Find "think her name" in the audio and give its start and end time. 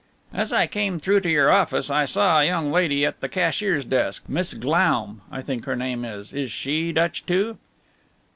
5.43-6.03